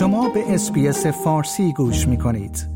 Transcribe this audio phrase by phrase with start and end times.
[0.00, 2.68] شما به SBS فارسی گوش می کنید.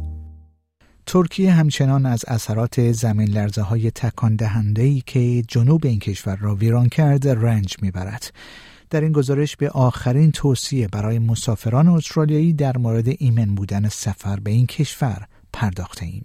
[1.07, 6.89] ترکیه همچنان از اثرات زمین لرزه های تکان دهنده که جنوب این کشور را ویران
[6.89, 8.33] کرد رنج می‌برد.
[8.91, 14.51] در این گزارش به آخرین توصیه برای مسافران استرالیایی در مورد ایمن بودن سفر به
[14.51, 16.25] این کشور پرداخته ایم.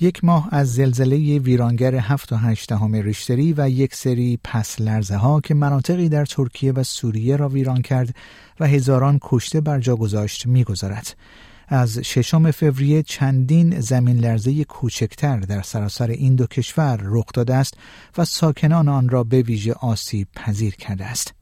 [0.00, 5.40] یک ماه از زلزله ویرانگر 7 و 8 ریشتری و یک سری پس لرزه ها
[5.40, 8.16] که مناطقی در ترکیه و سوریه را ویران کرد
[8.60, 11.16] و هزاران کشته بر جا گذاشت می‌گذارد.
[11.68, 17.74] از ششم فوریه چندین زمین لرزه کوچکتر در سراسر این دو کشور رخ داده است
[18.18, 21.37] و ساکنان آن را به ویژه آسیب پذیر کرده است.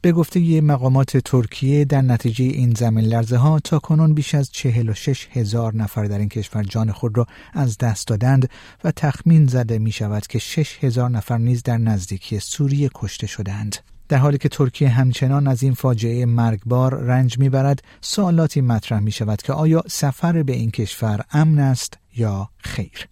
[0.00, 5.28] به گفته مقامات ترکیه در نتیجه این زمین لرزه ها تا کنون بیش از 46
[5.32, 8.50] هزار نفر در این کشور جان خود را از دست دادند
[8.84, 13.76] و تخمین زده می شود که 6 هزار نفر نیز در نزدیکی سوریه کشته شدند.
[14.08, 19.42] در حالی که ترکیه همچنان از این فاجعه مرگبار رنج می‌برد سوالاتی مطرح می شود
[19.42, 23.08] که آیا سفر به این کشور امن است یا خیر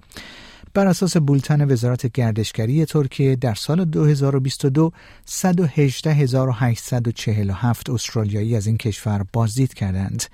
[0.79, 4.93] بر اساس بولتن وزارت گردشگری ترکیه در سال 2022
[5.27, 10.25] 118847 استرالیایی از این کشور بازدید کردند.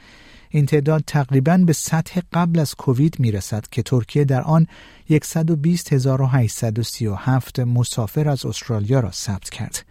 [0.49, 4.67] این تعداد تقریبا به سطح قبل از کووید می رسد که ترکیه در آن
[5.11, 9.85] 120837 مسافر از استرالیا را ثبت کرد.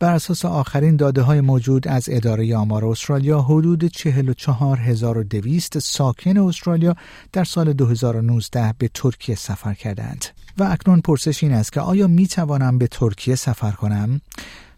[0.00, 6.96] بر اساس آخرین داده های موجود از اداره آمار استرالیا حدود 44200 ساکن استرالیا
[7.32, 10.24] در سال 2019 به ترکیه سفر کردند.
[10.58, 14.20] و اکنون پرسش این است که آیا می توانم به ترکیه سفر کنم؟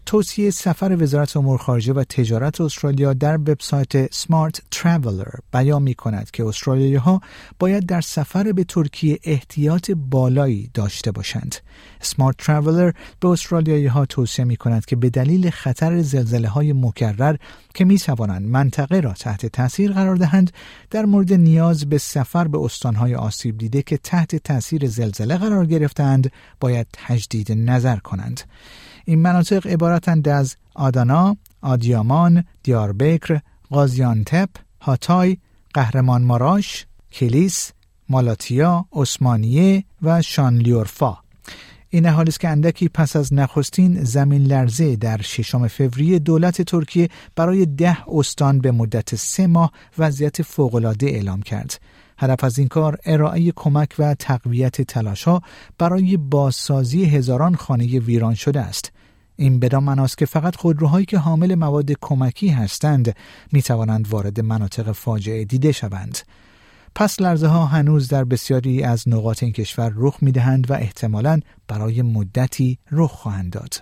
[0.07, 6.31] توصیه سفر وزارت امور خارجه و تجارت استرالیا در وبسایت سمارت ترافلر بیان می کند
[6.31, 7.21] که استرالیایی ها
[7.59, 11.55] باید در سفر به ترکیه احتیاط بالایی داشته باشند.
[12.01, 17.37] سمارت ترافلر به استرالیایی ها توصیه می کند که به دلیل خطر زلزله های مکرر
[17.75, 20.53] که می توانند منطقه را تحت تاثیر قرار دهند
[20.91, 26.33] در مورد نیاز به سفر به استانهای آسیب دیده که تحت تاثیر زلزله قرار گرفتند
[26.61, 28.41] باید تجدید نظر کنند.
[29.05, 33.41] این مناطق عبارتند از آدانا، آدیامان، دیاربکر،
[33.71, 34.49] غازیانتپ،
[34.81, 35.37] هاتای،
[35.75, 37.73] قهرمان ماراش، کلیس،
[38.09, 41.19] مالاتیا، عثمانیه و شانلیورفا.
[41.89, 47.09] این حال است که اندکی پس از نخستین زمین لرزه در ششم فوریه دولت ترکیه
[47.37, 51.81] برای ده استان به مدت سه ماه وضعیت فوقالعاده اعلام کرد.
[52.19, 55.43] هدف از این کار ارائه کمک و تقویت تلاشها
[55.79, 58.93] برای بازسازی هزاران خانه ویران شده است.
[59.37, 63.17] این بدان مناست که فقط خودروهایی که حامل مواد کمکی هستند
[63.53, 66.19] می توانند وارد مناطق فاجعه دیده شوند.
[66.95, 71.41] پس لرزه ها هنوز در بسیاری از نقاط این کشور رخ می دهند و احتمالاً
[71.69, 73.75] برای مدتی رخ خواهند داد.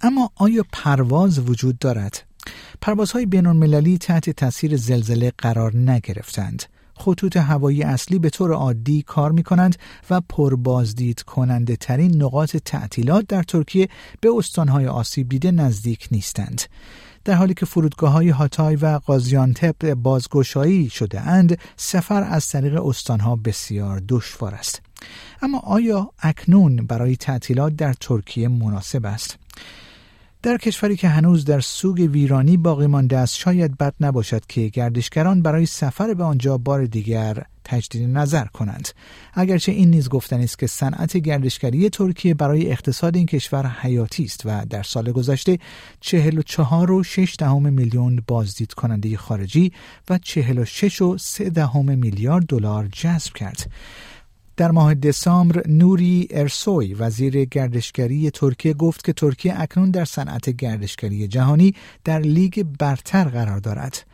[0.00, 2.22] اما آیا پرواز وجود دارد؟
[2.80, 6.62] پروازهای بین المللی تحت تاثیر زلزله قرار نگرفتند.
[7.04, 9.76] خطوط هوایی اصلی به طور عادی کار می کنند
[10.10, 13.88] و پربازدید کننده ترین نقاط تعطیلات در ترکیه
[14.20, 16.62] به استانهای آسیب دیده نزدیک نیستند.
[17.24, 23.36] در حالی که فرودگاه های هاتای و قازیانتپ بازگشایی شده اند سفر از طریق استانها
[23.36, 24.82] بسیار دشوار است
[25.42, 29.38] اما آیا اکنون برای تعطیلات در ترکیه مناسب است
[30.42, 35.42] در کشوری که هنوز در سوگ ویرانی باقی مانده است شاید بد نباشد که گردشگران
[35.42, 38.88] برای سفر به آنجا بار دیگر تجدید نظر کنند.
[39.34, 44.42] اگرچه این نیز گفتنی است که صنعت گردشگری ترکیه برای اقتصاد این کشور حیاتی است
[44.44, 45.58] و در سال گذشته
[46.00, 49.72] 44 و 6 دهم میلیون بازدید کننده خارجی
[50.10, 53.70] و 46 و 3 دهم میلیارد دلار جذب کرد.
[54.56, 61.28] در ماه دسامبر نوری ارسوی وزیر گردشگری ترکیه گفت که ترکیه اکنون در صنعت گردشگری
[61.28, 61.74] جهانی
[62.04, 64.11] در لیگ برتر قرار دارد.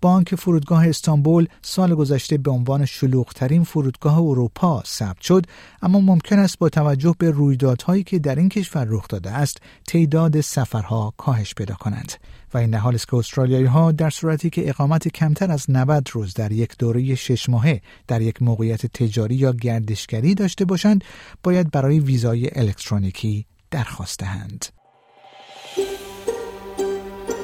[0.00, 5.46] بانک فرودگاه استانبول سال گذشته به عنوان شلوغترین فرودگاه اروپا ثبت شد
[5.82, 9.56] اما ممکن است با توجه به رویدادهایی که در این کشور رخ داده است
[9.86, 12.12] تعداد سفرها کاهش پیدا کنند
[12.54, 16.34] و این حال است که استرالیایی ها در صورتی که اقامت کمتر از 90 روز
[16.34, 21.04] در یک دوره شش ماهه در یک موقعیت تجاری یا گردشگری داشته باشند
[21.42, 24.77] باید برای ویزای الکترونیکی درخواست دهند.